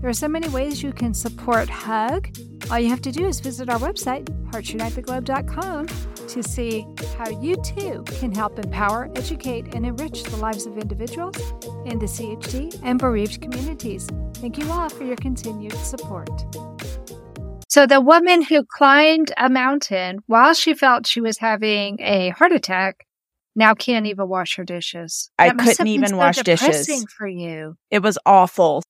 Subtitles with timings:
[0.00, 2.34] There are so many ways you can support HUG.
[2.70, 5.86] All you have to do is visit our website, heartsunitetheglobe.com,
[6.28, 6.86] to see
[7.18, 11.36] how you too can help empower, educate, and enrich the lives of individuals
[11.84, 14.08] in the CHD and bereaved communities.
[14.36, 16.30] Thank you all for your continued support.
[17.68, 22.52] So, the woman who climbed a mountain while she felt she was having a heart
[22.52, 23.06] attack
[23.54, 25.30] now can't even wash her dishes.
[25.38, 27.04] I couldn't even so wash dishes.
[27.18, 28.82] For you, it was awful.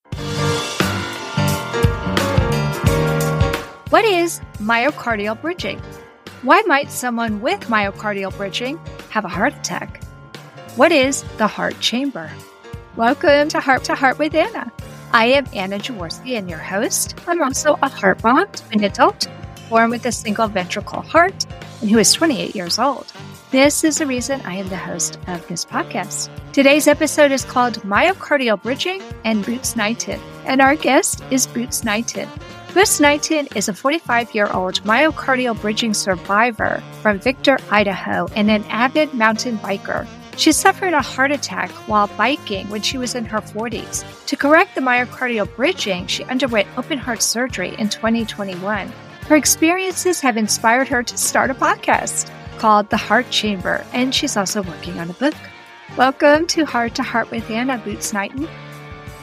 [3.91, 5.77] What is myocardial bridging?
[6.43, 10.01] Why might someone with myocardial bridging have a heart attack?
[10.77, 12.31] What is the heart chamber?
[12.95, 14.71] Welcome to Heart to Heart with Anna.
[15.11, 17.15] I am Anna Jaworski and your host.
[17.27, 19.27] I'm also a heart mom an adult
[19.69, 21.45] born with a single ventricle heart
[21.81, 23.11] and who is 28 years old.
[23.51, 26.29] This is the reason I am the host of this podcast.
[26.53, 32.29] Today's episode is called Myocardial Bridging and Boots Knighton, and our guest is Boots Knighton.
[32.73, 38.63] Boots Knighton is a 45 year old myocardial bridging survivor from Victor, Idaho, and an
[38.69, 40.07] avid mountain biker.
[40.37, 44.05] She suffered a heart attack while biking when she was in her 40s.
[44.25, 48.87] To correct the myocardial bridging, she underwent open heart surgery in 2021.
[49.27, 54.37] Her experiences have inspired her to start a podcast called The Heart Chamber, and she's
[54.37, 55.35] also working on a book.
[55.97, 58.47] Welcome to Heart to Heart with Anna Boots Knighton.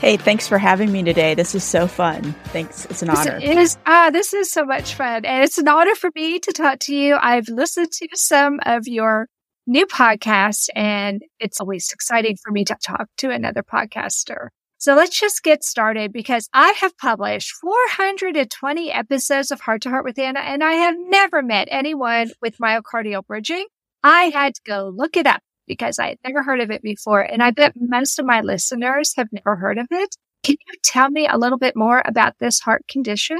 [0.00, 1.34] Hey, thanks for having me today.
[1.34, 2.32] This is so fun.
[2.44, 2.84] Thanks.
[2.84, 3.36] It's an honor.
[3.42, 3.76] It is.
[3.84, 5.24] Ah, this is so much fun.
[5.24, 7.16] And it's an honor for me to talk to you.
[7.20, 9.26] I've listened to some of your
[9.66, 14.50] new podcasts and it's always exciting for me to talk to another podcaster.
[14.78, 20.04] So let's just get started because I have published 420 episodes of Heart to Heart
[20.04, 23.66] with Anna and I have never met anyone with myocardial bridging.
[24.04, 27.20] I had to go look it up because I had never heard of it before.
[27.20, 30.16] And I bet most of my listeners have never heard of it.
[30.42, 33.38] Can you tell me a little bit more about this heart condition?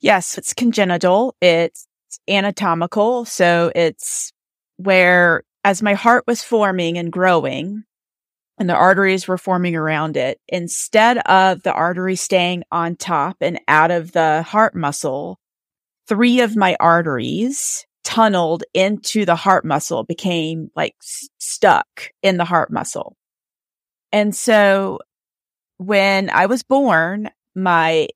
[0.00, 1.34] Yes, it's congenital.
[1.40, 1.86] It's
[2.28, 3.24] anatomical.
[3.24, 4.32] So it's
[4.76, 7.84] where as my heart was forming and growing
[8.58, 13.60] and the arteries were forming around it, instead of the artery staying on top and
[13.68, 15.38] out of the heart muscle,
[16.06, 20.96] three of my arteries tunneled into the heart muscle, became like
[21.38, 23.16] stuck in the heart muscle.
[24.10, 24.98] And so
[25.76, 28.08] when I was born, my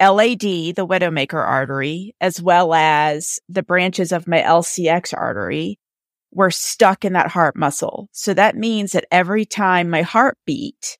[0.00, 5.80] LAD, the widowmaker artery, as well as the branches of my LCX artery
[6.32, 8.08] were stuck in that heart muscle.
[8.12, 10.96] So that means that every time my heart beat,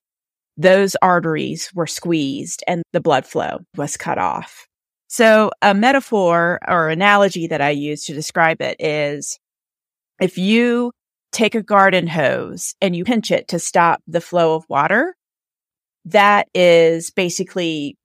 [0.57, 4.67] those arteries were squeezed and the blood flow was cut off.
[5.07, 9.39] So a metaphor or analogy that I use to describe it is
[10.19, 10.91] if you
[11.31, 15.15] take a garden hose and you pinch it to stop the flow of water,
[16.05, 17.97] that is basically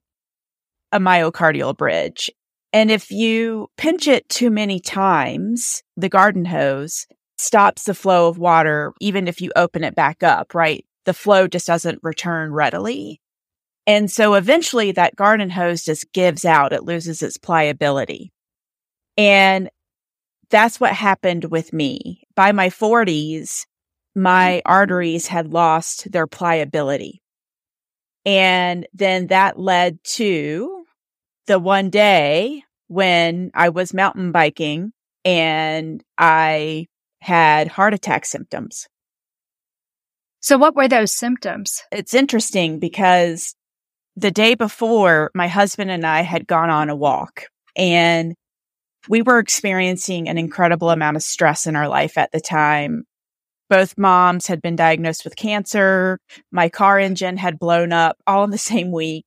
[0.93, 2.31] a myocardial bridge.
[2.73, 7.07] And if you pinch it too many times, the garden hose
[7.39, 10.85] stops the flow of water, even if you open it back up, right?
[11.05, 13.20] The flow just doesn't return readily.
[13.91, 16.73] And so eventually that garden hose just gives out.
[16.73, 18.33] It loses its pliability.
[19.17, 19.69] And
[20.49, 22.23] that's what happened with me.
[22.37, 23.67] By my 40s,
[24.15, 24.73] my mm-hmm.
[24.73, 27.21] arteries had lost their pliability.
[28.25, 30.85] And then that led to
[31.49, 34.93] the one day when I was mountain biking
[35.25, 36.87] and I
[37.23, 38.87] had heart attack symptoms.
[40.39, 41.83] So, what were those symptoms?
[41.91, 43.57] It's interesting because
[44.17, 47.45] the day before, my husband and I had gone on a walk
[47.77, 48.35] and
[49.09, 53.05] we were experiencing an incredible amount of stress in our life at the time.
[53.69, 56.19] Both moms had been diagnosed with cancer.
[56.51, 59.25] My car engine had blown up all in the same week.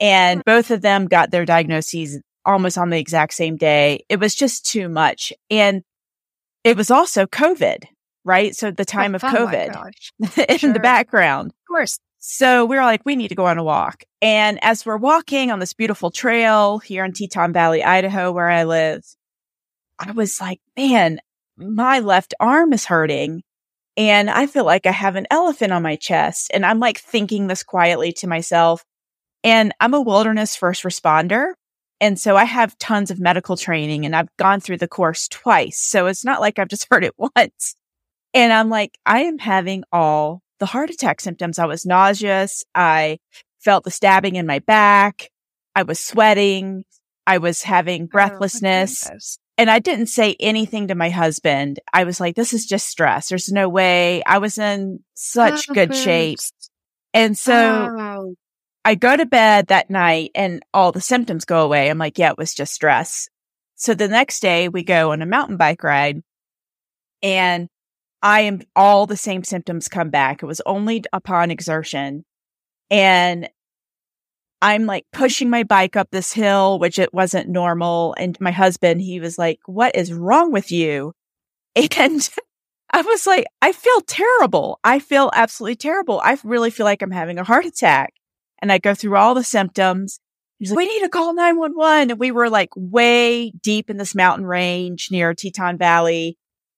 [0.00, 4.04] And both of them got their diagnoses almost on the exact same day.
[4.08, 5.32] It was just too much.
[5.50, 5.82] And
[6.64, 7.84] it was also COVID,
[8.24, 8.54] right?
[8.54, 9.92] So the oh time oh, of COVID
[10.48, 10.72] in sure.
[10.72, 11.48] the background.
[11.50, 11.98] Of course.
[12.24, 14.04] So we were like, we need to go on a walk.
[14.20, 18.62] And as we're walking on this beautiful trail here in Teton Valley, Idaho, where I
[18.62, 19.02] live,
[19.98, 21.18] I was like, man,
[21.56, 23.42] my left arm is hurting.
[23.96, 26.52] And I feel like I have an elephant on my chest.
[26.54, 28.84] And I'm like thinking this quietly to myself.
[29.42, 31.54] And I'm a wilderness first responder.
[32.00, 35.80] And so I have tons of medical training and I've gone through the course twice.
[35.80, 37.74] So it's not like I've just heard it once.
[38.32, 41.58] And I'm like, I am having all the heart attack symptoms.
[41.58, 42.62] I was nauseous.
[42.72, 43.18] I
[43.58, 45.28] felt the stabbing in my back.
[45.74, 46.84] I was sweating.
[47.26, 49.10] I was having oh, breathlessness.
[49.10, 49.18] Oh,
[49.58, 51.80] and I didn't say anything to my husband.
[51.92, 53.28] I was like, this is just stress.
[53.28, 54.22] There's no way.
[54.22, 56.38] I was in such oh, good shape.
[57.12, 58.34] And so oh.
[58.84, 61.90] I go to bed that night and all the symptoms go away.
[61.90, 63.28] I'm like, yeah, it was just stress.
[63.74, 66.22] So the next day we go on a mountain bike ride
[67.20, 67.68] and
[68.22, 70.42] I am all the same symptoms come back.
[70.42, 72.24] It was only upon exertion.
[72.90, 73.48] And
[74.60, 78.14] I'm like pushing my bike up this hill, which it wasn't normal.
[78.16, 81.12] And my husband, he was like, what is wrong with you?
[81.98, 82.28] And
[82.94, 84.78] I was like, I feel terrible.
[84.84, 86.20] I feel absolutely terrible.
[86.22, 88.12] I really feel like I'm having a heart attack.
[88.60, 90.20] And I go through all the symptoms.
[90.58, 92.10] He's like, we need to call 911.
[92.10, 96.36] And we were like way deep in this mountain range near Teton Valley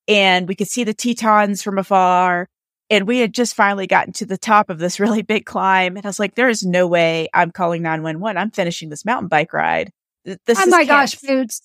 [0.08, 2.48] and we could see the Tetons from afar.
[2.90, 5.96] And we had just finally gotten to the top of this really big climb.
[5.96, 8.36] And I was like, there is no way I'm calling 911.
[8.36, 9.90] I'm finishing this mountain bike ride.
[10.24, 11.60] This oh my gosh, Boots.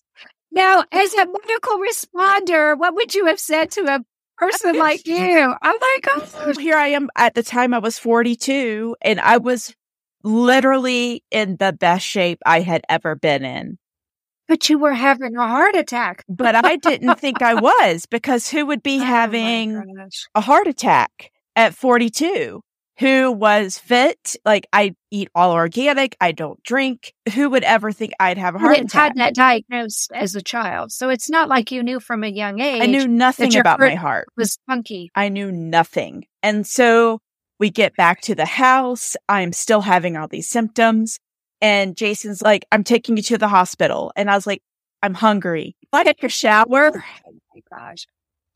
[0.52, 4.00] Now, as a medical responder, what would you have said to a
[4.38, 5.56] person like you?
[5.64, 6.58] Oh my God.
[6.58, 7.10] Here I am.
[7.16, 9.74] At the time, I was 42 and I was
[10.24, 13.78] literally in the best shape I had ever been in.
[14.50, 16.26] But you were having a heart attack.
[16.28, 19.82] but I didn't think I was because who would be oh having
[20.36, 22.62] a heart attack at 42?
[23.00, 24.36] Who was fit?
[24.44, 26.18] Like I eat all organic.
[26.20, 27.14] I don't drink.
[27.36, 28.92] Who would ever think I'd have a heart attack?
[28.92, 32.60] Had that diagnosed as a child, so it's not like you knew from a young
[32.60, 32.82] age.
[32.82, 34.28] I knew nothing about my heart.
[34.36, 35.12] Was funky.
[35.16, 37.20] I knew nothing, and so
[37.58, 39.16] we get back to the house.
[39.30, 41.20] I'm still having all these symptoms.
[41.62, 44.12] And Jason's like, I'm taking you to the hospital.
[44.16, 44.62] And I was like,
[45.02, 45.76] I'm hungry.
[45.92, 46.92] I take a shower.
[46.94, 48.06] Oh my gosh.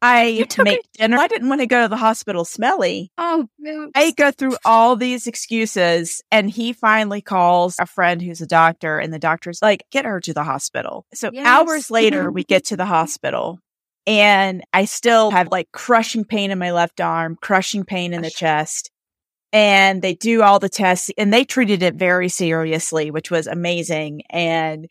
[0.02, 1.18] I make it- dinner.
[1.18, 3.10] I didn't want to go to the hospital smelly.
[3.18, 3.48] Oh,
[3.96, 9.00] I go through all these excuses and he finally calls a friend who's a doctor
[9.00, 11.06] and the doctor's like, get her to the hospital.
[11.14, 11.48] So yes.
[11.48, 13.60] hours later, we get to the hospital
[14.06, 18.30] and I still have like crushing pain in my left arm, crushing pain in the
[18.30, 18.92] chest
[19.54, 24.24] and they do all the tests and they treated it very seriously, which was amazing.
[24.32, 24.88] And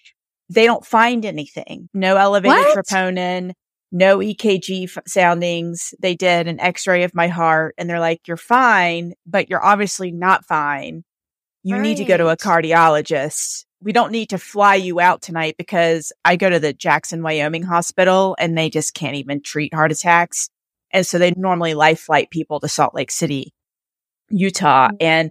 [0.49, 1.89] they don't find anything.
[1.93, 2.77] No elevated what?
[2.79, 3.55] troponin,
[3.91, 5.95] no EKG f- soundings.
[5.99, 10.13] They did an x-ray of my heart and they're like, you're fine, but you're obviously
[10.13, 11.03] not fine.
[11.65, 11.83] You right.
[11.83, 13.65] need to go to a cardiologist.
[13.81, 17.65] We don't need to fly you out tonight because I go to the Jackson, Wyoming
[17.65, 20.51] hospital and they just can't even treat heart attacks.
[20.93, 23.53] And so they normally life flight people to Salt Lake City
[24.33, 24.89] Utah.
[24.89, 24.97] Mm-hmm.
[25.01, 25.31] And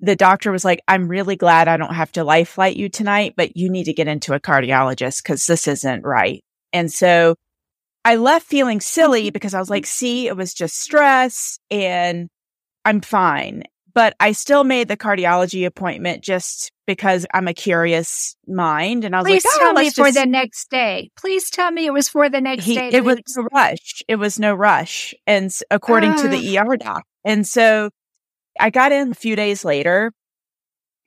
[0.00, 3.34] the doctor was like, I'm really glad I don't have to life flight you tonight,
[3.36, 6.42] but you need to get into a cardiologist because this isn't right.
[6.72, 7.34] And so
[8.04, 9.32] I left feeling silly mm-hmm.
[9.32, 12.28] because I was like, see, it was just stress and
[12.84, 13.64] I'm fine.
[13.94, 19.04] But I still made the cardiology appointment just because I'm a curious mind.
[19.04, 21.10] And I was Please like, oh, tell me for the next day.
[21.16, 22.90] Please tell me it was for the next he, day.
[22.92, 24.02] It was no rush.
[24.06, 25.14] It was no rush.
[25.26, 27.02] And according uh, to the ER doc.
[27.24, 27.90] And so
[28.58, 30.12] I got in a few days later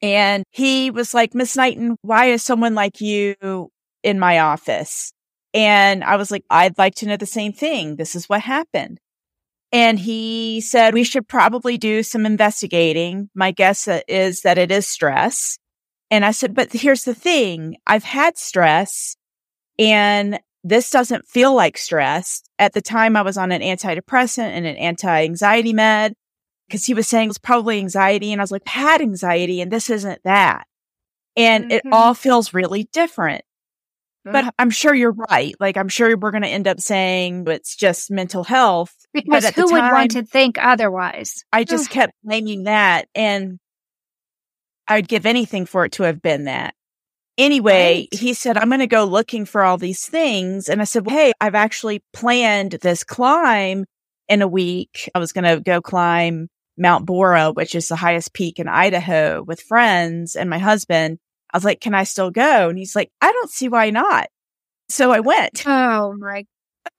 [0.01, 3.69] and he was like, Miss Knighton, why is someone like you
[4.03, 5.13] in my office?
[5.53, 7.97] And I was like, I'd like to know the same thing.
[7.97, 8.99] This is what happened.
[9.71, 13.29] And he said, we should probably do some investigating.
[13.35, 15.57] My guess uh, is that it is stress.
[16.09, 17.77] And I said, but here's the thing.
[17.87, 19.15] I've had stress
[19.79, 22.43] and this doesn't feel like stress.
[22.59, 26.13] At the time I was on an antidepressant and an anti-anxiety med
[26.71, 28.31] because he was saying it was probably anxiety.
[28.31, 30.65] And I was like, had anxiety and this isn't that.
[31.35, 31.71] And mm-hmm.
[31.73, 33.43] it all feels really different.
[34.25, 34.31] Mm-hmm.
[34.31, 35.53] But I'm sure you're right.
[35.59, 38.95] Like, I'm sure we're going to end up saying it's just mental health.
[39.13, 41.43] Because who time, would want to think otherwise?
[41.51, 43.09] I just kept blaming that.
[43.13, 43.59] And
[44.87, 46.73] I would give anything for it to have been that.
[47.37, 48.19] Anyway, right.
[48.19, 50.69] he said, I'm going to go looking for all these things.
[50.69, 53.83] And I said, well, Hey, I've actually planned this climb
[54.29, 55.09] in a week.
[55.13, 56.47] I was going to go climb
[56.81, 61.19] Mount Borah, which is the highest peak in Idaho with friends and my husband.
[61.53, 62.69] I was like, can I still go?
[62.69, 64.27] And he's like, I don't see why not.
[64.89, 65.65] So I went.
[65.65, 66.45] Oh my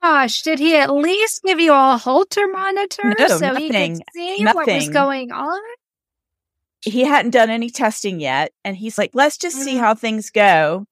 [0.02, 0.42] gosh.
[0.42, 4.42] Did he at least give you a Holter monitor no, so nothing, he could see
[4.44, 4.54] nothing.
[4.54, 5.60] what was going on?
[6.84, 8.52] He hadn't done any testing yet.
[8.64, 9.64] And he's like, let's just mm-hmm.
[9.64, 10.86] see how things go.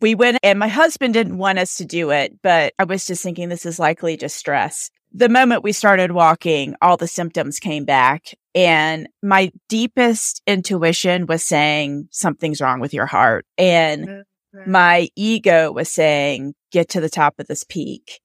[0.00, 3.22] We went and my husband didn't want us to do it, but I was just
[3.22, 7.84] thinking this is likely just stress the moment we started walking, all the symptoms came
[7.84, 8.34] back.
[8.54, 13.46] And my deepest intuition was saying something's wrong with your heart.
[13.56, 14.70] And mm-hmm.
[14.70, 18.20] my ego was saying, get to the top of this peak.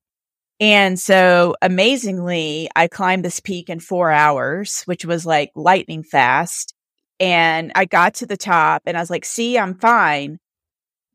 [0.60, 6.74] And so amazingly, I climbed this peak in four hours, which was like lightning fast.
[7.20, 10.40] And I got to the top and I was like, see, I'm fine.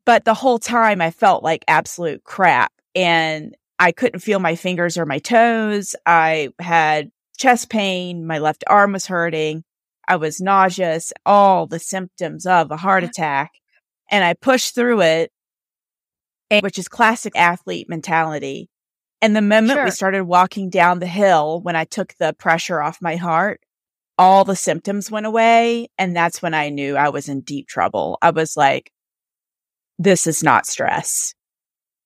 [0.05, 4.95] But the whole time I felt like absolute crap and I couldn't feel my fingers
[4.95, 5.95] or my toes.
[6.05, 8.27] I had chest pain.
[8.27, 9.63] My left arm was hurting.
[10.07, 13.09] I was nauseous, all the symptoms of a heart mm-hmm.
[13.09, 13.51] attack.
[14.11, 15.31] And I pushed through it,
[16.51, 18.69] eh, which is classic athlete mentality.
[19.19, 19.85] And the moment sure.
[19.85, 23.61] we started walking down the hill, when I took the pressure off my heart,
[24.19, 25.87] all the symptoms went away.
[25.97, 28.19] And that's when I knew I was in deep trouble.
[28.21, 28.91] I was like,
[29.97, 31.33] this is not stress.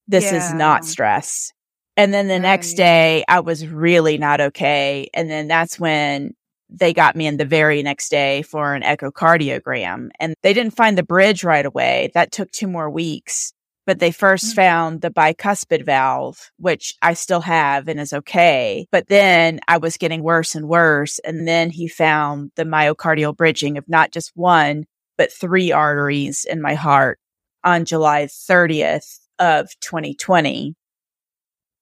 [0.07, 0.37] This yeah.
[0.37, 1.51] is not stress.
[1.97, 2.41] And then the right.
[2.41, 5.09] next day I was really not okay.
[5.13, 6.33] And then that's when
[6.69, 10.97] they got me in the very next day for an echocardiogram and they didn't find
[10.97, 12.11] the bridge right away.
[12.13, 13.53] That took two more weeks,
[13.85, 14.55] but they 1st mm-hmm.
[14.55, 18.87] found the bicuspid valve, which I still have and is okay.
[18.91, 21.19] But then I was getting worse and worse.
[21.19, 24.85] And then he found the myocardial bridging of not just one,
[25.17, 27.19] but three arteries in my heart
[27.63, 30.75] on July 30th of 2020.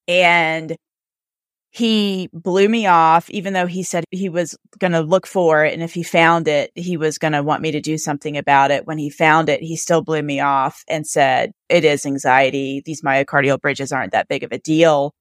[0.08, 0.76] And
[1.74, 5.74] he blew me off, even though he said he was going to look for it.
[5.74, 8.70] And if he found it, he was going to want me to do something about
[8.70, 8.86] it.
[8.86, 12.84] When he found it, he still blew me off and said, it is anxiety.
[12.86, 15.16] These myocardial bridges aren't that big of a deal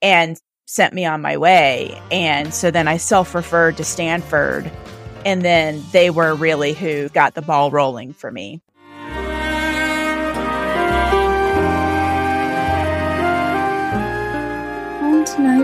[0.00, 2.00] and sent me on my way.
[2.12, 4.70] And so then I self referred to Stanford.
[5.26, 8.62] And then they were really who got the ball rolling for me.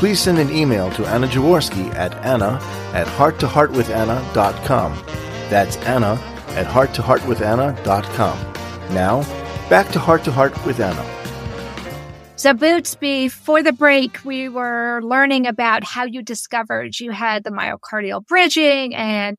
[0.00, 2.58] please send an email to Anna Jaworski at anna
[2.94, 4.94] at hearttoheartwithanna.com.
[5.50, 6.14] That's Anna
[6.56, 8.94] at hearttoheartwithanna.com.
[8.94, 9.20] Now,
[9.68, 11.04] back to Heart to Heart with Anna.
[12.36, 17.50] So, Boots, before the break, we were learning about how you discovered you had the
[17.50, 18.94] myocardial bridging.
[18.94, 19.36] And,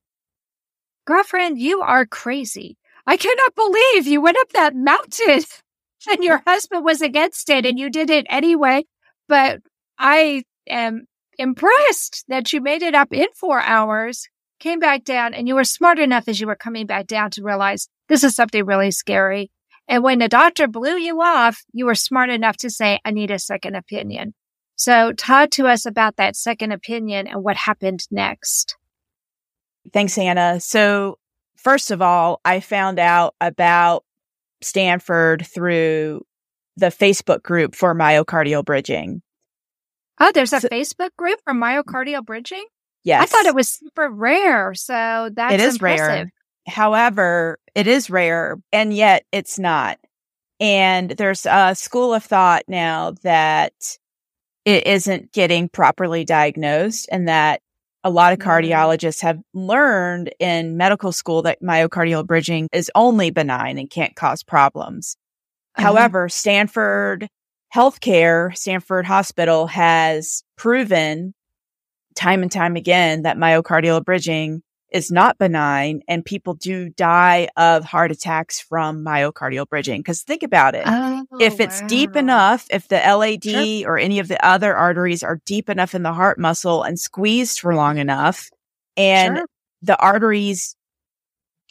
[1.08, 2.77] girlfriend, you are crazy.
[3.08, 5.41] I cannot believe you went up that mountain
[6.08, 8.84] and your husband was against it and you did it anyway.
[9.27, 9.62] But
[9.98, 11.06] I am
[11.38, 14.27] impressed that you made it up in four hours,
[14.60, 17.44] came back down, and you were smart enough as you were coming back down to
[17.44, 19.51] realize this is something really scary.
[19.88, 23.32] And when the doctor blew you off, you were smart enough to say, I need
[23.32, 24.34] a second opinion.
[24.75, 28.77] So talk to us about that second opinion and what happened next.
[29.94, 30.60] Thanks, Anna.
[30.60, 31.18] So
[31.58, 34.03] first of all, I found out about
[34.62, 36.22] Stanford through
[36.77, 39.22] the Facebook group for myocardial bridging.
[40.22, 42.63] Oh, there's a so, Facebook group for myocardial bridging?
[43.04, 43.24] Yes.
[43.24, 44.74] I thought it was super rare.
[44.75, 46.08] So that's It is impressive.
[46.08, 46.32] rare.
[46.68, 49.98] However, it is rare and yet it's not.
[50.60, 53.74] And there's a school of thought now that
[54.63, 57.62] it isn't getting properly diagnosed and that
[58.04, 58.46] a lot of mm.
[58.46, 64.44] cardiologists have learned in medical school that myocardial bridging is only benign and can't cause
[64.44, 65.18] problems.
[65.78, 65.88] Uh-huh.
[65.88, 67.28] However, Stanford
[67.74, 71.34] healthcare, Stanford Hospital has proven
[72.16, 74.62] time and time again that myocardial bridging
[74.92, 80.04] is not benign and people do die of heart attacks from myocardial bridging.
[80.04, 80.84] Cause think about it.
[80.86, 81.88] Oh, if it's wow.
[81.88, 83.90] deep enough, if the LAD sure.
[83.90, 87.62] or any of the other arteries are deep enough in the heart muscle and squeezed
[87.62, 88.50] for long enough
[88.98, 89.46] and sure.
[89.82, 90.75] the arteries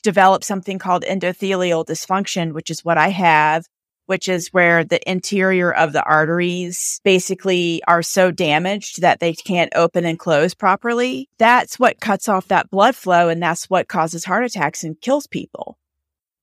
[0.02, 3.66] develop something called endothelial dysfunction, which is what I have,
[4.10, 9.72] which is where the interior of the arteries basically are so damaged that they can't
[9.76, 11.28] open and close properly.
[11.38, 15.28] That's what cuts off that blood flow and that's what causes heart attacks and kills
[15.28, 15.78] people.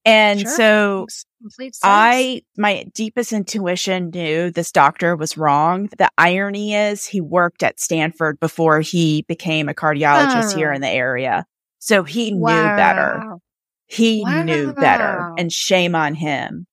[0.06, 0.56] And Sure.
[0.56, 1.82] so Makes complete sense.
[1.84, 5.90] I, my deepest intuition knew this doctor was wrong.
[5.98, 10.76] The irony is he worked at Stanford before he became a cardiologist here Oh.
[10.76, 11.46] in the area.
[11.80, 13.20] So he knew better.
[13.22, 13.42] Wow.
[13.88, 16.66] He knew better and shame on him.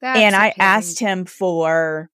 [0.00, 2.10] That's and I asked him for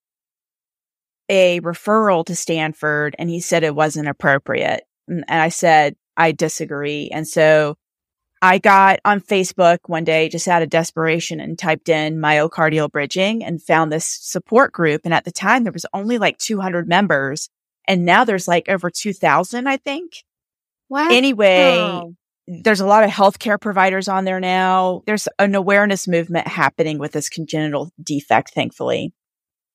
[1.28, 4.84] a referral to Stanford and he said it wasn't appropriate.
[5.08, 7.08] And and I said, I disagree.
[7.12, 7.76] And so
[8.42, 13.42] I got on Facebook one day just out of desperation and typed in myocardial bridging
[13.42, 15.02] and found this support group.
[15.04, 17.48] And at the time there was only like 200 members
[17.88, 20.24] and now there's like over 2000, I think.
[20.88, 21.08] Wow.
[21.10, 22.14] Anyway,
[22.46, 25.02] there's a lot of healthcare providers on there now.
[25.06, 29.12] There's an awareness movement happening with this congenital defect, thankfully.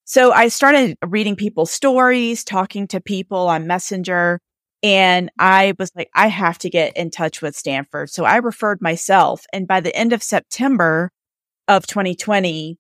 [0.06, 4.40] So I started reading people's stories, talking to people on Messenger,
[4.84, 8.10] and I was like, I have to get in touch with Stanford.
[8.10, 9.46] So I referred myself.
[9.54, 11.12] And by the end of September
[11.68, 12.78] of 2020,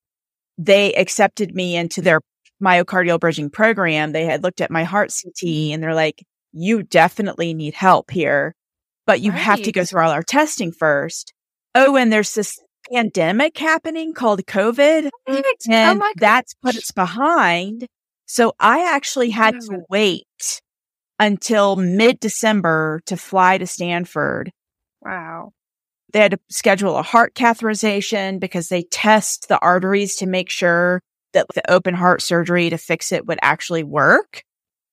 [0.57, 2.21] they accepted me into their
[2.61, 4.11] myocardial bridging program.
[4.11, 8.55] They had looked at my heart CT and they're like, you definitely need help here,
[9.11, 11.33] but you have to go through all our testing first.
[11.75, 12.57] Oh, and there's this
[12.93, 15.43] pandemic happening called COVID Right.
[15.45, 17.87] oh and my that's put us behind.
[18.25, 19.81] So I actually had to mm.
[19.89, 20.61] wait
[21.19, 24.49] until mid December to fly to Stanford.
[25.01, 25.51] Wow.
[26.13, 31.01] They had to schedule a heart catheterization because they test the arteries to make sure
[31.33, 34.43] that the open heart surgery to fix it would actually work.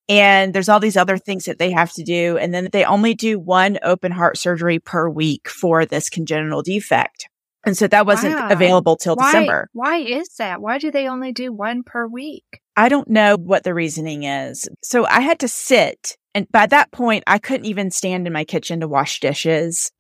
[0.08, 2.38] And there's all these other things that they have to do.
[2.38, 7.28] And then they only do one open heart surgery per week for this congenital defect.
[7.66, 8.48] And so that wasn't Wow.
[8.50, 9.68] available till Why, December.
[9.72, 10.62] why is that?
[10.62, 12.44] Why do they only do one per week?
[12.76, 14.68] I don't know what the reasoning is.
[14.82, 16.16] So I had to sit.
[16.34, 19.90] And by that point, I couldn't even stand in my kitchen to wash dishes.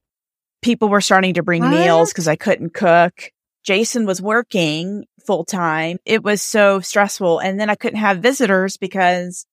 [0.62, 3.30] People were starting to bring meals because I couldn't cook.
[3.64, 5.98] Jason was working full time.
[6.06, 7.40] It was so stressful.
[7.40, 9.44] And then I couldn't have visitors because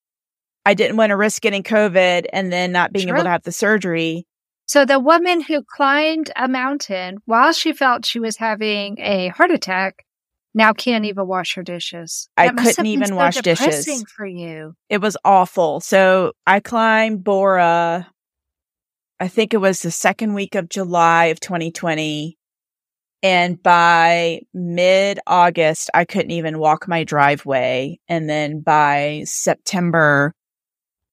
[0.66, 3.52] I didn't want to risk getting COVID and then not being able to have the
[3.52, 4.26] surgery.
[4.68, 9.52] So the woman who climbed a mountain while she felt she was having a heart
[9.52, 10.04] attack
[10.56, 12.30] now can't even wash her dishes.
[12.36, 14.04] I That have couldn't even so wash dishes.
[14.16, 14.74] for you.
[14.90, 15.82] It was awful.
[15.82, 18.08] So I climbed Borah.
[19.20, 22.38] I think it was the second week of July of 2020.
[23.22, 28.00] And by mid August, I couldn't even walk my driveway.
[28.08, 30.34] And then by September,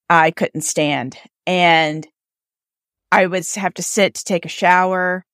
[0.08, 1.16] I couldn't stand.
[1.46, 2.06] And
[3.10, 5.24] I would have to sit to take a shower.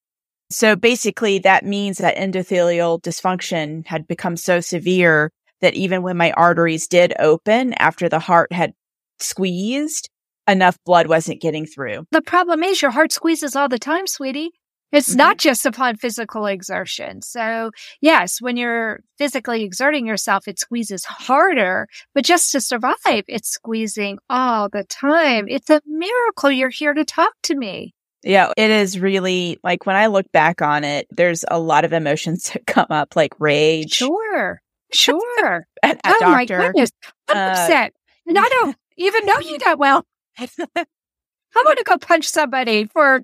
[0.50, 6.32] So basically, that means that endothelial dysfunction had become so severe that even when my
[6.32, 8.72] arteries did open after the heart had
[9.20, 10.08] squeezed,
[10.48, 12.06] enough blood wasn't getting through.
[12.10, 14.50] The problem is your heart squeezes all the time, sweetie.
[14.92, 15.18] It's Mm-hmm.
[15.18, 17.22] not just upon physical exertion.
[17.22, 17.70] So
[18.00, 22.94] yes, when you're physically exerting yourself, it squeezes harder, but just to survive,
[23.28, 25.46] it's squeezing all the time.
[25.48, 27.94] It's a miracle you're here to talk to me.
[28.24, 31.92] Yeah, it is really like when I look back on it, there's a lot of
[31.92, 34.60] emotions that come up, like rage Sure.
[34.92, 35.66] Sure.
[35.82, 36.90] at oh my goodness.
[37.28, 37.92] I'm Uh, upset.
[38.26, 40.04] And I don't even know you that well.
[40.38, 43.22] I'm going to go punch somebody for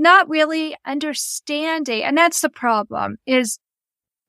[0.00, 2.02] not really understanding.
[2.02, 3.58] And that's the problem is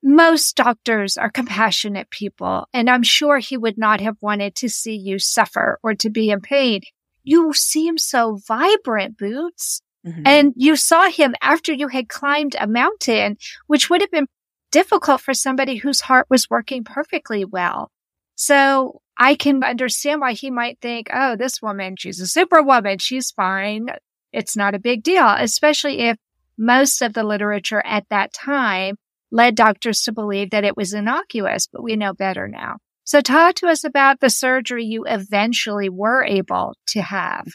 [0.02, 2.66] most doctors are compassionate people.
[2.72, 6.30] And I'm sure he would not have wanted to see you suffer or to be
[6.30, 6.82] in pain.
[7.24, 9.80] You seem so vibrant, Boots.
[10.06, 10.22] Mhm.
[10.26, 13.36] And you saw him after you had climbed a mountain,
[13.68, 14.26] which would have been
[14.72, 17.90] difficult for somebody whose heart was working perfectly well.
[18.34, 22.98] So I can understand why he might think, oh, this woman, she's a superwoman.
[22.98, 23.86] She's fine.
[24.32, 26.16] It's not a big deal, especially if
[26.58, 28.96] most of the literature at that time
[29.30, 32.76] led doctors to believe that it was innocuous, but we know better now.
[33.04, 37.46] So talk to us about the surgery you eventually were able to have.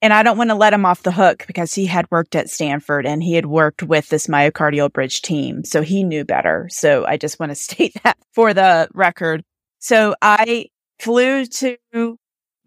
[0.00, 2.50] And I don't want to let him off the hook because he had worked at
[2.50, 5.64] Stanford and he had worked with this myocardial bridge team.
[5.64, 6.68] So he knew better.
[6.70, 9.44] So I just want to state that for the record.
[9.80, 10.66] So I
[10.98, 11.76] flew to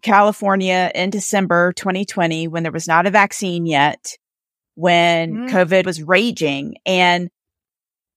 [0.02, 4.16] California in December 2020 when there was not a vaccine yet,
[4.74, 5.50] when Mm.
[5.50, 6.76] COVID was raging.
[6.84, 7.30] And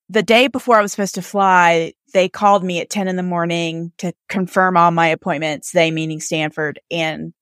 [0.10, 3.24] the day before I was supposed to fly, they called me at 10 in the
[3.24, 6.80] morning to confirm all my appointments, they meaning Stanford.
[6.92, 7.34] And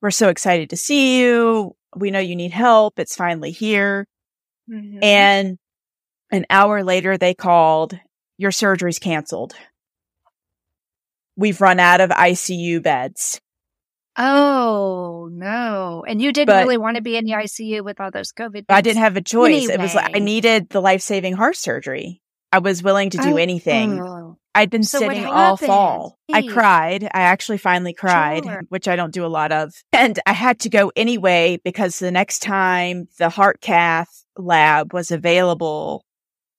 [0.00, 1.74] we're so excited to see you.
[1.96, 2.98] We know you need help.
[2.98, 4.06] It's finally here.
[4.70, 5.02] Mhm.
[5.02, 5.58] And
[6.30, 7.98] an hour later, they called,
[8.38, 9.54] Your surgery's canceled.
[11.36, 13.40] We've run out of ICU beds.
[14.16, 16.04] Oh no!
[16.06, 18.64] And you didn't But- really want to be in the ICU with all those COVID.
[18.68, 19.68] I didn't have a choice.
[19.68, 22.20] It was like I needed the life saving heart surgery.
[22.52, 23.98] I was willing to do Oh, anything.
[24.00, 24.36] oh.
[24.54, 26.18] I'd been So sitting all fall.
[26.30, 27.04] I cried.
[27.04, 28.62] I actually finally cried, Sure.
[28.68, 29.72] which I don't do a lot of.
[29.94, 35.10] And I had to go anyway because the next time the heart cath lab was
[35.10, 36.04] available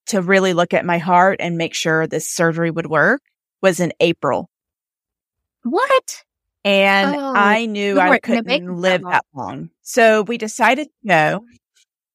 [0.08, 3.22] to really look at my heart and make sure this surgery would work
[3.62, 4.50] was in April.
[5.62, 6.24] What?
[6.66, 9.12] And Oh, I knew I couldn't it that live long.
[9.12, 9.70] that long.
[9.82, 11.46] So we decided to go.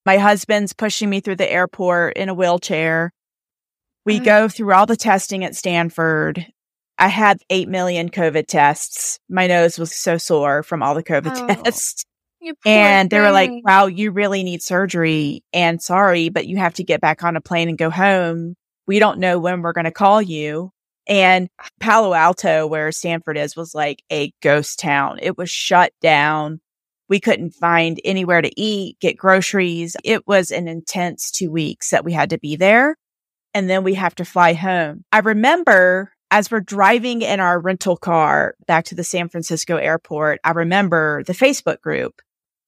[0.06, 3.12] My husband's pushing me through the airport in a wheelchair.
[4.06, 4.24] We Oh.
[4.24, 6.46] go through all the testing at Stanford.
[6.96, 9.18] I had 8 million COVID tests.
[9.28, 12.04] My nose was so sore from all the COVID Oh, tests.
[12.64, 15.42] And they were like, wow, you really need surgery.
[15.52, 18.54] And sorry, but you have to get back on a plane and go home.
[18.86, 20.70] We don't know when we're going to call you.
[21.08, 21.48] And
[21.80, 25.18] Palo Alto, where Stanford is, was like a ghost town.
[25.22, 26.60] It was shut down.
[27.08, 29.96] We couldn't find anywhere to eat, get groceries.
[30.04, 32.96] It was an intense two weeks that we had to be there.
[33.54, 35.04] And then we have to fly home.
[35.10, 40.40] I remember as we're driving in our rental car back to the San Francisco airport,
[40.44, 42.20] I remember the Facebook group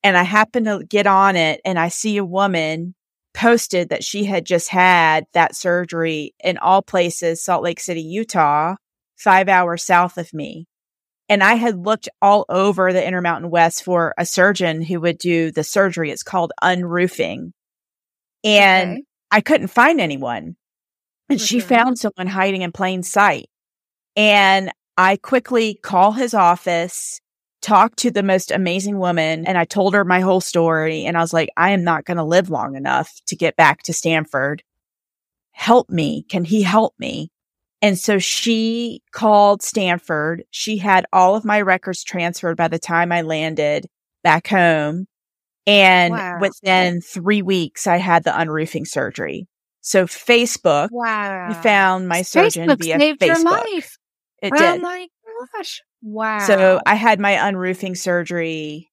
[0.03, 2.95] and I happen to get on it and I see a woman
[3.35, 8.77] posted that she had just had that surgery in all places, Salt Lake City, Utah,
[9.17, 10.67] five hours south of me.
[11.29, 15.53] And I had looked all over the Intermountain West for a surgeon who would do
[15.53, 16.11] the surgery.
[16.11, 17.53] It's called unroofing.
[18.43, 19.03] And Okay.
[19.31, 20.57] I couldn't find anyone.
[21.29, 21.63] And she Mhm.
[21.63, 23.49] found someone hiding in plain sight.
[24.17, 27.21] And I quickly call his office,
[27.63, 31.05] talk to the most amazing woman, and I told her my whole story.
[31.05, 33.83] And I was like, I am not going to live long enough to get back
[33.85, 34.63] to Stanford.
[35.53, 36.25] Help me.
[36.29, 37.31] Can he help me?
[37.83, 40.45] And so she called Stanford.
[40.51, 43.87] She had all of my records transferred by the time I landed
[44.23, 45.07] back home.
[45.67, 46.39] And Wow.
[46.41, 49.47] within three weeks, I had the unroofing surgery.
[49.83, 51.53] So Facebook, Wow.
[51.63, 53.45] Found my surgeon Facebook via saved your Facebook.
[53.45, 53.97] life.
[54.43, 54.83] It oh did.
[54.83, 55.07] my
[55.55, 55.81] gosh!
[56.03, 56.39] Wow.
[56.41, 58.91] So I had my unroofing surgery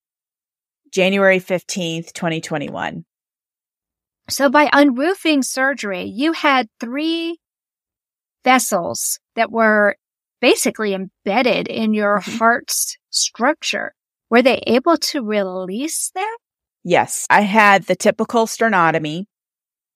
[0.91, 3.05] January 15th, 2021.
[4.29, 7.39] So by unroofing surgery, you had three
[8.43, 9.95] vessels that were
[10.41, 12.37] basically embedded in your Mhm.
[12.39, 13.93] heart's structure.
[14.29, 16.37] Were they able to release that?
[16.83, 19.25] Yes, I had the typical sternotomy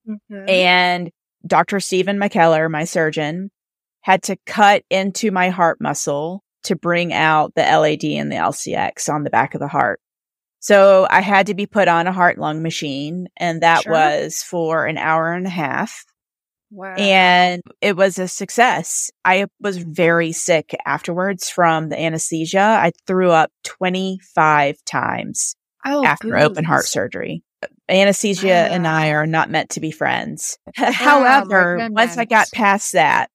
[0.08, 0.50] Mhm.
[0.50, 1.12] and
[1.46, 1.80] Dr.
[1.80, 3.52] Stephen McKellar, my surgeon,
[4.02, 9.10] had to cut into my heart muscle to bring out the LAD and the LCX
[9.12, 10.00] on the back of the heart.
[10.60, 13.92] So I had to be put on a heart lung machine and that Sure.
[13.92, 16.06] was for an hour and a half.
[16.74, 16.96] Wow.
[16.96, 19.12] and it was a success.
[19.26, 22.62] I was very sick afterwards from the anesthesia.
[22.62, 27.44] I threw up 25 times oh, after open heart surgery.
[27.90, 30.58] Anesthesia and I are not meant to be friends.
[30.76, 33.31] However, once I got past that,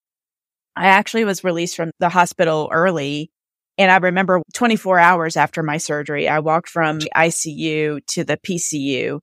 [0.76, 3.30] I actually was released from the hospital early.
[3.78, 8.36] And I remember 24 hours after my surgery, I walked from the ICU to the
[8.36, 9.20] PCU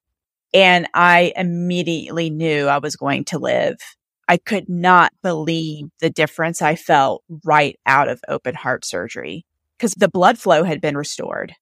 [0.53, 3.77] and I immediately knew I was going to live.
[4.27, 9.45] I could not believe the difference I felt right out of open heart surgery
[9.77, 11.53] because the blood flow had been restored.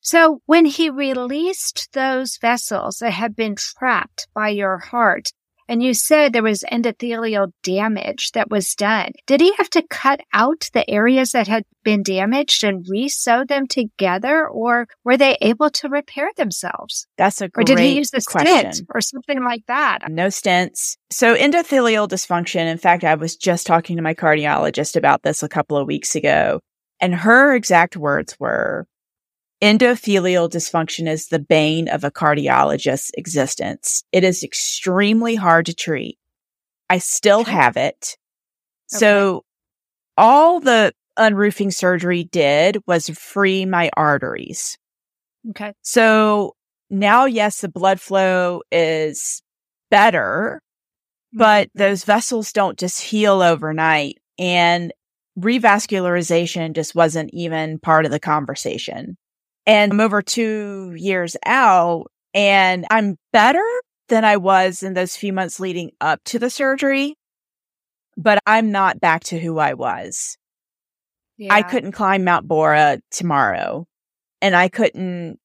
[0.00, 5.32] So when he released those vessels that had been trapped by your heart,
[5.68, 10.20] and you said there was endothelial damage that was done, did he have to cut
[10.32, 15.70] out the areas that had been damaged and re-sew them together, or were they able
[15.70, 17.06] to repair themselves?
[17.16, 18.72] That's a Or great did he use a question.
[18.72, 20.00] stent or something like that?
[20.08, 20.96] no stents.
[21.10, 22.66] So endothelial dysfunction.
[22.70, 26.14] In fact, I was just talking to my cardiologist about this a couple of weeks
[26.14, 26.60] ago
[27.00, 28.86] and her exact words were
[29.60, 34.04] endothelial dysfunction is the bane of a cardiologist's existence.
[34.12, 36.18] It is extremely hard to treat.
[36.90, 37.52] I still Okay.
[37.52, 38.16] have it.
[38.86, 39.44] So
[40.16, 44.78] all the unroofing surgery did was free my arteries.
[45.50, 45.72] Okay.
[45.82, 46.54] So
[46.88, 49.42] now, yes, the blood flow is
[49.90, 50.62] better,
[51.32, 51.78] but mm-hmm.
[51.78, 54.18] those vessels don't just heal overnight.
[54.38, 54.92] And
[55.38, 59.16] revascularization just wasn't even part of the conversation.
[59.68, 63.62] And I'm over two years out and I'm better
[64.08, 67.16] than I was in those few months leading up to the surgery,
[68.16, 70.38] but I'm not back to who I was.
[71.50, 73.86] I couldn't climb Mount Borah tomorrow
[74.40, 75.38] and I couldn't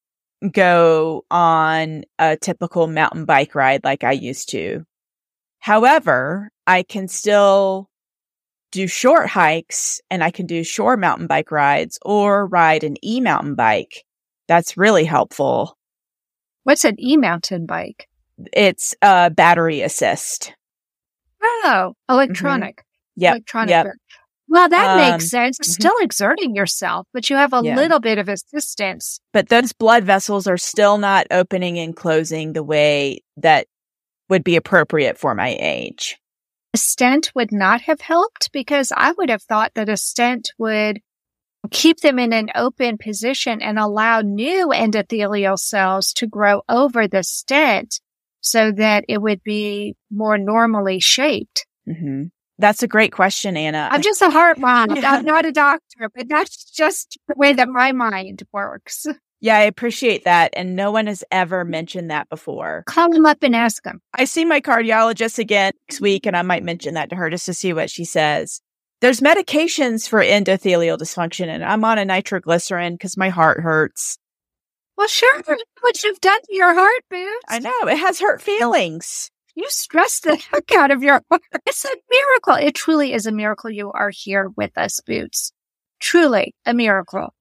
[0.51, 4.85] go on a typical mountain bike ride like I used to.
[5.59, 7.89] However, I can still
[8.71, 13.19] do short hikes and I can do short mountain bike rides or ride an e
[13.19, 14.05] mountain bike.
[14.53, 15.75] That's really helpful.
[16.63, 18.07] What's an e mountain bike?
[18.55, 20.53] It's a battery assist.
[21.41, 22.83] Oh, electronic.
[23.15, 23.31] Yeah.
[23.31, 23.69] Electronic.
[23.71, 23.87] Yep.
[24.47, 25.57] Well, that Um, makes sense.
[25.57, 25.65] mhm.
[25.65, 27.75] Still exerting yourself, but you have a Yeah.
[27.75, 29.19] little bit of assistance.
[29.31, 33.65] But those blood vessels are still not opening and closing the way that
[34.29, 36.19] would be appropriate for my age.
[36.75, 40.99] A stent would not have helped because I would have thought that a stent would
[41.71, 47.23] keep them in an open position and allow new endothelial cells to grow over the
[47.23, 47.99] stent
[48.41, 51.65] so that it would be more normally shaped.
[51.85, 52.25] hmm
[52.59, 53.87] That's a great question, Anna.
[53.91, 54.95] I'm just a heart mom.
[54.95, 55.11] Yeah.
[55.13, 59.05] I'm not a doctor, but that's just the way that my mind works.
[59.39, 60.51] yeah, I appreciate that.
[60.55, 62.83] And no one has ever mentioned that before.
[62.85, 64.01] Call them up and ask them.
[64.13, 67.45] I see my cardiologist again next week, and I might mention that to her just
[67.47, 68.61] to see what she says.
[69.01, 74.17] There's medications for endothelial dysfunction, and I'm on a nitroglycerin because my heart hurts.
[74.97, 75.43] Well, sure.
[75.81, 77.45] What you've done to your heart, Boots.
[77.49, 79.29] I know it has hurt feelings.
[79.55, 81.41] You stress the heck out of your heart.
[81.65, 82.55] It's a miracle.
[82.55, 85.51] It truly is a miracle you are here with us, Boots.
[85.99, 87.33] Truly a miracle.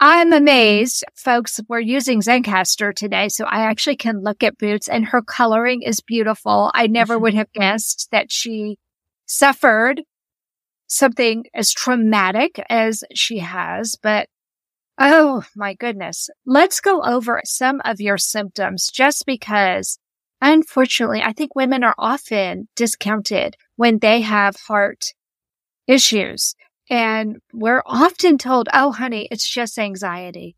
[0.00, 1.60] I'm amazed, folks.
[1.68, 6.00] We're using Zencastr today, so I actually can look at Boots and her coloring is
[6.00, 6.72] beautiful.
[6.74, 7.22] I never mm-hmm.
[7.22, 8.78] would have guessed that she
[9.26, 10.02] suffered
[10.92, 14.28] something as traumatic as she has, but
[14.98, 16.28] oh my goodness.
[16.44, 19.98] Let's go over some of your symptoms just because
[20.42, 25.14] unfortunately, I think women are often discounted when they have heart
[25.86, 26.54] issues.
[26.90, 30.56] And we're often told, oh, honey, it's just anxiety.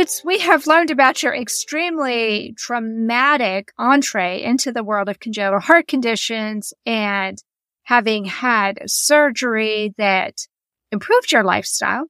[0.00, 5.88] Boots, we have learned about your extremely traumatic entree into the world of congenital heart
[5.88, 7.36] conditions and
[7.82, 10.36] having had surgery that
[10.90, 12.06] improved your lifestyle,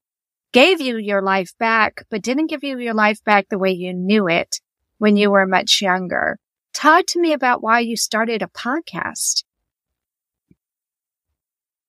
[0.53, 3.92] gave you your life back, but didn't give you your life back the way you
[3.92, 4.61] knew it
[4.98, 6.38] when you were much younger.
[6.72, 9.42] Talk to me about why you started a podcast.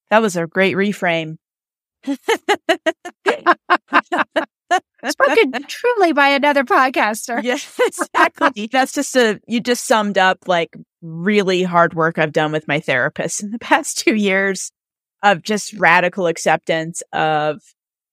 [0.10, 1.38] That was a great reframe.
[5.08, 7.42] Spoken truly by another podcaster.
[7.44, 8.68] Yes, exactly.
[8.72, 12.80] That's just a, you just summed up like really hard work I've done with my
[12.80, 14.72] therapist in the past two years
[15.24, 17.62] of just radical acceptance of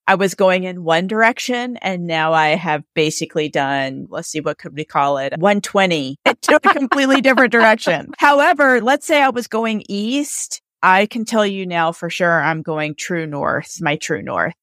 [0.06, 4.56] I was going in one direction and now I have basically done, let's see, what
[4.56, 5.34] could we call it?
[5.36, 8.12] 120 to a completely different direction.
[8.18, 10.62] However, let's say I was going east.
[10.82, 14.54] I can tell you now for sure I'm going true north, my true north.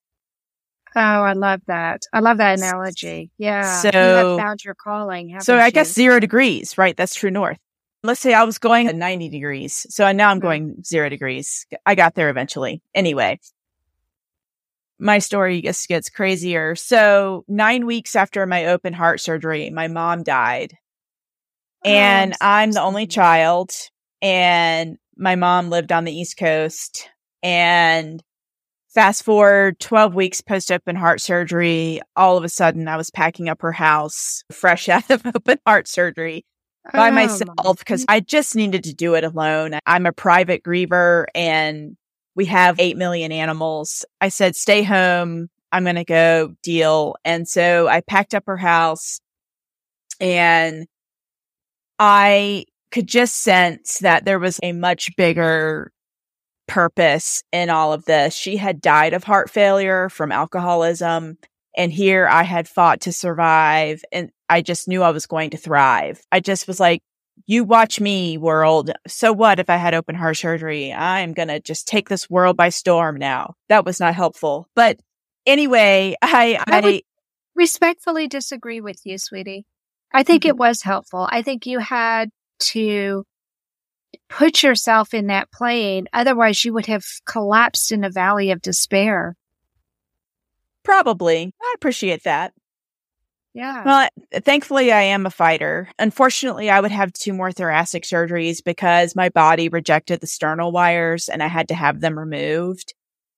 [0.95, 2.03] Oh, I love that.
[2.13, 3.29] I love that analogy.
[3.37, 3.81] Yeah.
[3.81, 5.37] So, you have found your calling.
[5.41, 6.95] So I guess zero degrees, right?
[6.95, 7.59] That's true north.
[8.01, 9.85] Let's say I was going at 90 degrees.
[9.89, 10.45] So now I'm mm-hmm.
[10.45, 11.65] going zero degrees.
[11.85, 12.81] I got there eventually.
[12.93, 13.39] Anyway,
[14.99, 16.75] my story just gets crazier.
[16.75, 20.77] So nine weeks after my open heart surgery, my mom died.
[21.83, 23.71] Oh, and Oh, I'm I'm the only child.
[24.21, 27.09] And my mom lived on the East Coast.
[27.43, 28.23] And
[28.95, 33.49] fast forward 12 weeks post open heart surgery, all of a sudden I was packing
[33.49, 36.45] up her house fresh out of open heart surgery
[36.93, 39.77] by Oh, myself because I just needed to do it alone.
[39.85, 41.97] I'm a private griever and
[42.35, 44.05] we have 8 million animals.
[44.21, 45.49] I said, stay home.
[45.71, 47.15] I'm going to go deal.
[47.25, 49.19] And so I packed up her house
[50.21, 50.87] and
[51.99, 55.91] I could just sense that there was a much bigger
[56.67, 58.33] purpose in all of this.
[58.33, 61.37] She had died of heart failure from alcoholism.
[61.77, 65.57] And here I had fought to survive and I just knew I was going to
[65.57, 66.21] thrive.
[66.31, 67.01] I just was like,
[67.47, 68.91] you watch me world.
[69.07, 70.93] So what if I had open heart surgery?
[70.93, 73.55] I'm going to just take this world by storm now.
[73.69, 74.69] That was not helpful.
[74.75, 74.99] But
[75.45, 77.01] anyway, I, I, I
[77.55, 79.65] respectfully disagree with you, sweetie.
[80.13, 80.49] I think mm-hmm.
[80.49, 81.27] it was helpful.
[81.29, 83.25] I think you had to
[84.29, 86.07] put yourself in that plane.
[86.13, 89.35] Otherwise you would have collapsed in a valley of despair.
[90.83, 91.53] Probably.
[91.61, 92.53] I appreciate that.
[93.55, 93.83] Yeah.
[93.85, 94.09] Well,
[94.43, 95.87] thankfully, I am a fighter.
[95.97, 101.29] Unfortunately, I would have two more thoracic surgeries because my body rejected the sternal wires
[101.29, 102.93] and I had to have them removed.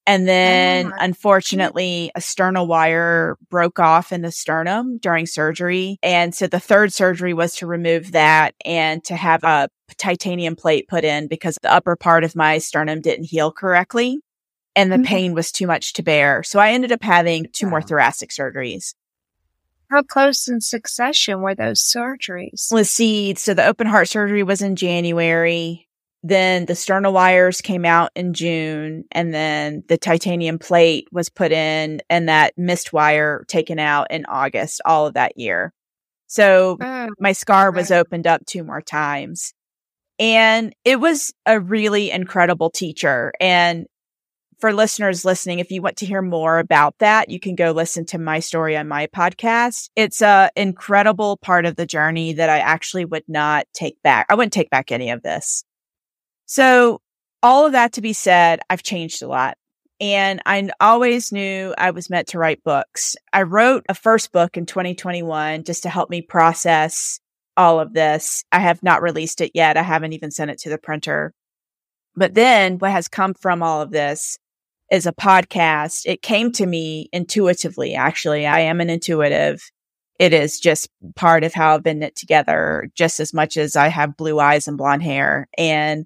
[0.08, 0.96] And then, oh.
[1.00, 6.00] unfortunately, a sternal wire broke off in the sternum during surgery.
[6.02, 10.88] And so the third surgery was to remove that and to have a titanium plate
[10.88, 14.20] put in because the upper part of my sternum didn't heal correctly
[14.78, 15.06] and the mm-hmm.
[15.06, 16.44] pain was too much to bear.
[16.44, 18.94] So I ended up having two more thoracic surgeries.
[19.90, 22.72] How close in succession were those surgeries?
[22.72, 23.34] Let's see.
[23.36, 25.87] So the open heart surgery was in January.
[26.28, 31.54] Then the sternal wires came out in June and then the titanium plate was put
[31.54, 35.74] in and that missed wire taken out in August, all of that year.
[36.28, 39.54] So oh, my scar was opened up two more times.
[40.20, 43.32] And it was a really incredible teacher.
[43.40, 43.86] And
[44.60, 48.06] for listeners listening, if you want to hear more about that, you can go listen
[48.08, 49.92] to my story on my podcast.
[49.96, 54.26] It's a incredible part of the journey that I actually would not take back.
[54.30, 55.64] I wouldn't take back any of this.
[56.48, 57.02] So
[57.44, 59.58] all of that to be said, I've changed a lot.
[60.00, 63.16] And I always knew I was meant to write books.
[63.34, 67.20] I wrote a first book in 2021 just to help me process
[67.56, 68.44] all of this.
[68.52, 69.78] I have not released it yet.
[69.78, 71.34] I haven't even sent it to the printer.
[72.16, 74.38] But then what has come from all of this
[74.92, 76.04] is a podcast.
[76.06, 78.46] It came to me intuitively, actually.
[78.46, 79.62] I am an intuitive.
[80.20, 83.88] It is just part of how I've been knit together, just as much as I
[83.88, 85.48] have blue eyes and blonde hair.
[85.58, 86.06] And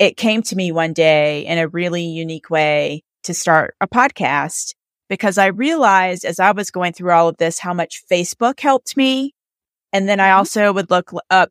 [0.00, 4.74] it came to me one day in a really unique way to start a podcast
[5.10, 8.96] because I realized as I was going through all of this how much Facebook helped
[8.96, 9.34] me.
[9.92, 10.38] And then I mm-hmm.
[10.38, 11.50] also would look up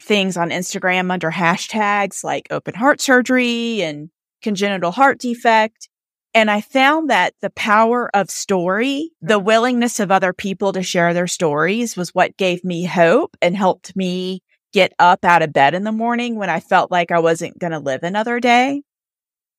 [0.00, 4.08] things on Instagram under hashtags like open heart surgery and
[4.40, 5.90] congenital heart defect.
[6.32, 11.12] And I found that the power of story, the willingness of other people to share
[11.12, 15.74] their stories was what gave me hope and helped me get up out of bed
[15.74, 18.82] in the morning when I felt like I wasn't going to live another day.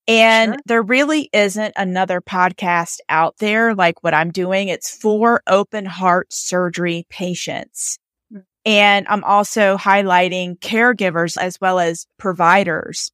[0.07, 0.61] And sure.
[0.65, 4.67] there really isn't another podcast out there like what I'm doing.
[4.67, 7.99] It's for open heart surgery patients.
[8.31, 8.39] Hmm.
[8.65, 13.11] And I'm also highlighting caregivers as well as providers.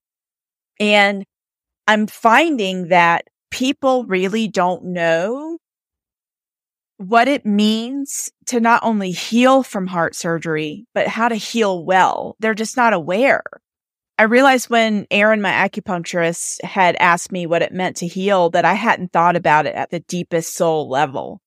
[0.80, 1.26] And
[1.88, 5.60] I'm finding that people really don't know
[7.00, 12.36] what it means to not only heal from heart surgery, but how to heal well.
[12.40, 13.42] They're just not aware.
[14.18, 18.66] I realized when Aaron, my acupuncturist, had asked me what it meant to heal that
[18.66, 21.40] I hadn't thought about it at the deepest soul level.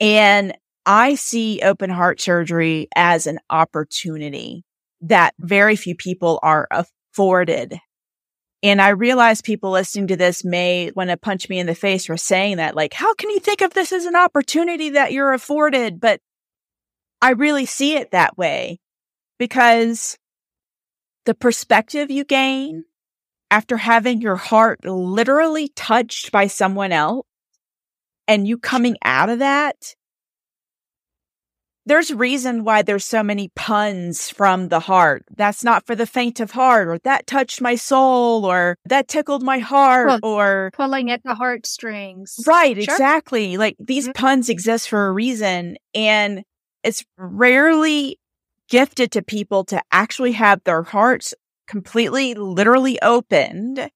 [0.00, 4.64] And I see open heart surgery as an opportunity
[5.02, 7.78] that very few people are afforded
[8.62, 12.06] and I realize people listening to this may want to punch me in the face
[12.06, 15.32] for saying that, like, how can you think of this as an opportunity that you're
[15.32, 16.00] afforded?
[16.00, 16.20] But
[17.22, 18.80] I really see it that way
[19.38, 20.18] because
[21.24, 22.84] the perspective you gain
[23.50, 27.26] after having your heart literally touched by someone else
[28.28, 29.96] and you coming out of that
[31.90, 35.24] there's reason why there's so many puns from the heart.
[35.36, 39.42] That's not for the faint of heart, or that touched my soul, or that tickled
[39.42, 42.38] my heart, or pulling at the heartstrings.
[42.46, 42.84] Right, sure.
[42.84, 43.56] exactly.
[43.56, 44.24] Like these mm-hmm.
[44.24, 45.78] puns exist for a reason.
[45.92, 46.44] And
[46.84, 48.20] it's rarely
[48.68, 51.34] gifted to people to actually have their hearts
[51.66, 53.90] completely, literally opened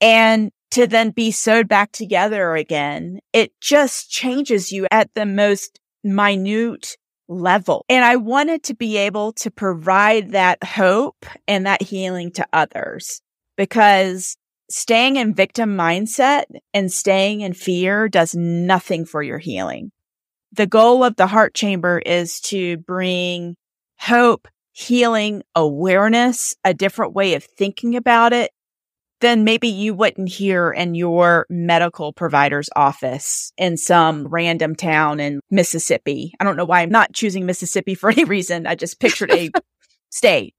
[0.00, 3.20] and to then be sewed back together again.
[3.34, 6.96] It just changes you at the most minute
[7.28, 7.84] level.
[7.88, 13.20] And I wanted to be able to provide that hope and that healing to others
[13.56, 14.36] because
[14.70, 19.90] staying in victim mindset and staying in fear does nothing for your healing.
[20.52, 23.56] The goal of the heart chamber is to bring
[23.98, 28.50] hope, healing, awareness, a different way of thinking about it
[29.20, 35.40] then maybe you wouldn't hear in your medical provider's office in some random town in
[35.50, 36.34] Mississippi.
[36.40, 38.66] I don't know why I'm not choosing Mississippi for any reason.
[38.66, 39.50] I just pictured a
[40.10, 40.54] state.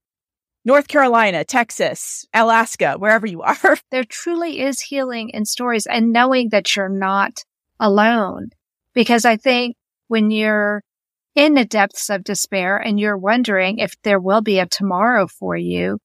[0.64, 3.56] North Carolina, Texas, Alaska, wherever you are.
[3.92, 7.44] There truly is healing in stories and knowing that you're not
[7.78, 8.50] alone.
[8.92, 9.76] Because I think
[10.08, 10.82] when you're
[11.36, 15.56] in the depths of despair and you're wondering if there will be a tomorrow for
[15.56, 15.98] you,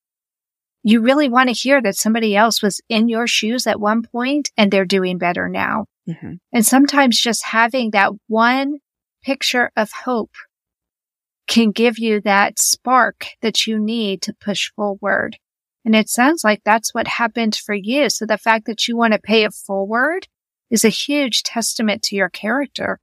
[0.83, 4.49] you really want to hear that somebody else was in your shoes at one point
[4.57, 5.85] and they're doing better now.
[6.09, 6.33] Mm-hmm.
[6.51, 8.79] And sometimes just having that one
[9.23, 10.31] picture of hope
[11.47, 15.37] can give you that spark that you need to push forward.
[15.83, 18.09] And it sounds like that's what happened for you.
[18.09, 20.27] So the fact that you want to pay it forward
[20.69, 22.99] is a huge testament to your character.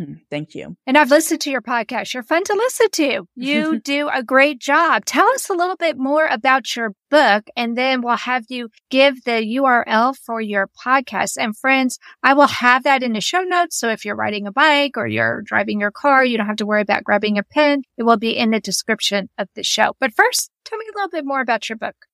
[0.00, 0.76] Hmm, thank you.
[0.86, 2.14] And I've listened to your podcast.
[2.14, 3.26] You're fun to listen to.
[3.36, 5.04] You do a great job.
[5.04, 9.24] Tell us a little bit more about your book, and then we'll have you give
[9.24, 11.36] the URL for your podcast.
[11.38, 13.76] And friends, I will have that in the show notes.
[13.76, 16.66] So if you're riding a bike or you're driving your car, you don't have to
[16.66, 17.82] worry about grabbing a pen.
[17.98, 19.92] It will be in the description of the show.
[20.00, 22.06] But first, tell me a little bit more about your book.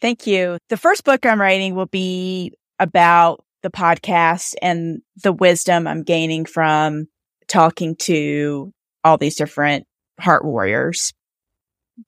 [0.00, 0.58] Thank you.
[0.68, 6.44] The first book I'm writing will be about the podcast and the wisdom I'm gaining
[6.44, 7.06] from
[7.48, 8.72] talking to
[9.04, 9.86] all these different
[10.20, 11.12] heart warriors.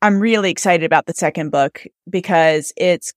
[0.02, 3.12] I'm really excited about the second book because it's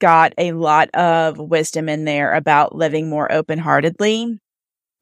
[0.00, 4.38] got a lot of wisdom in there about living more open heartedly.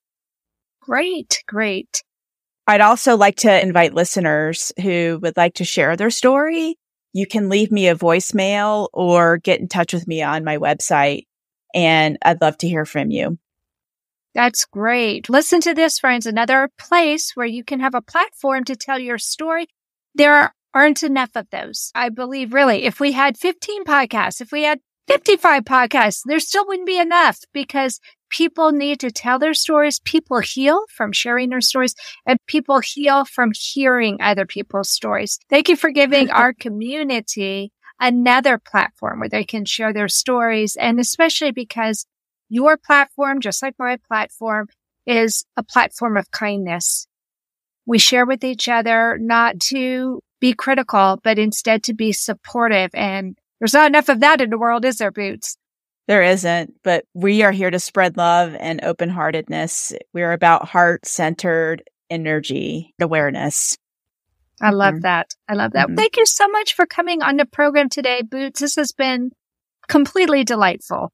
[0.81, 1.43] Great.
[1.47, 2.03] Great.
[2.67, 6.77] I'd also like to invite listeners who would like to share their story.
[7.13, 11.27] You can leave me a voicemail or get in touch with me on my website.
[11.75, 13.39] And I'd love to hear from you.
[14.35, 15.29] That's great.
[15.29, 16.27] Listen to this, friends.
[16.27, 19.67] Another place where you can have a platform to tell your story.
[20.15, 21.91] There aren't enough of those.
[21.95, 26.67] I believe really, if we had 15 podcasts, if we had 55 podcasts, there still
[26.67, 30.01] wouldn't be enough because people need to tell their stories.
[30.01, 35.39] People heal from sharing their stories and people heal from hearing other people's stories.
[35.51, 40.77] Thank you for giving our community another platform where they can share their stories.
[40.77, 42.07] And especially because
[42.53, 44.69] your platform, just like my platform,
[45.07, 47.07] is a platform of kindness.
[47.87, 52.91] We share with each other not to be critical, but instead to be supportive.
[52.93, 55.57] And there's not enough of that in the world, is there, Boots?
[56.09, 59.95] There isn't, but we are here to spread love and open heartedness.
[60.13, 63.79] We're about heart centered energy awareness.
[64.61, 65.03] I love mm-hmm.
[65.03, 65.35] that.
[65.49, 65.87] I love that.
[65.87, 65.97] Mm-hmm.
[65.97, 68.61] Thank you so much for coming on the program today, Boots.
[68.61, 69.31] This has been
[69.89, 71.13] completely delightful.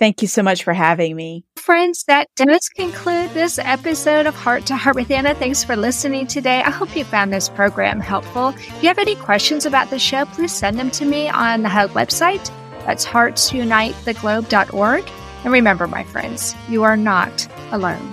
[0.00, 1.44] Thank you so much for having me.
[1.56, 5.34] Friends, that does conclude this episode of Heart to Heart with Anna.
[5.34, 6.62] Thanks for listening today.
[6.62, 8.48] I hope you found this program helpful.
[8.48, 11.68] If you have any questions about the show, please send them to me on the
[11.68, 12.50] hug website.
[12.86, 15.10] That's heartsunitetheglobe.org.
[15.44, 18.10] And remember, my friends, you are not alone.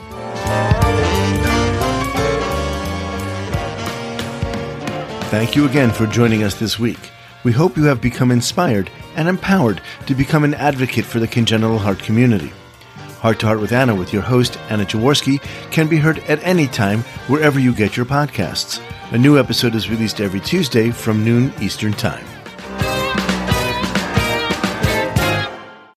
[5.29, 7.11] Thank you again for joining us this week.
[7.47, 11.79] We hope you have become inspired and empowered to become an advocate for the congenital
[11.79, 12.51] heart community.
[13.21, 15.41] Heart to Heart with Anna with your host, Anna Jaworski,
[15.71, 18.81] can be heard at any time wherever you get your podcasts.
[19.13, 22.36] A new episode is released every Tuesday from noon Eastern Time.